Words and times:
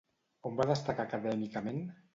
On 0.49 0.57
va 0.61 0.67
destacar 0.71 1.07
acadèmicament? 1.07 1.89